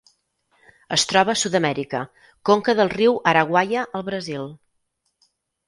Es 0.95 1.03
troba 1.11 1.31
a 1.33 1.39
Sud-amèrica: 1.41 2.01
conca 2.51 2.77
del 2.81 2.91
riu 2.95 3.21
Araguaia 3.35 3.87
al 4.01 4.09
Brasil. 4.11 4.51